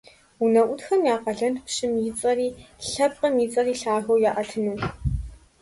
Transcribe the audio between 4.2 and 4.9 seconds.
яӀэтыну.